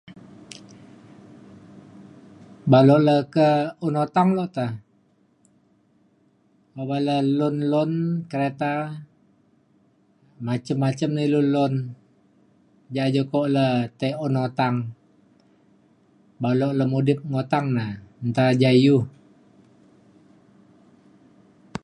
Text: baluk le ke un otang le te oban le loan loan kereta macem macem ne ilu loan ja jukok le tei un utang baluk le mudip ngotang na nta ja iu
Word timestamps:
baluk 2.71 3.01
le 3.07 3.17
ke 3.35 3.47
un 3.85 3.95
otang 4.03 4.29
le 4.37 4.45
te 4.55 4.65
oban 6.81 7.01
le 7.07 7.15
loan 7.37 7.57
loan 7.71 7.91
kereta 8.31 8.71
macem 10.45 10.77
macem 10.83 11.11
ne 11.13 11.21
ilu 11.27 11.41
loan 11.53 11.73
ja 12.95 13.05
jukok 13.13 13.47
le 13.55 13.65
tei 13.99 14.13
un 14.25 14.35
utang 14.45 14.77
baluk 16.41 16.71
le 16.77 16.83
mudip 16.91 17.19
ngotang 17.31 17.65
na 17.77 17.85
nta 18.29 18.45
ja 18.61 18.71
iu 18.85 18.97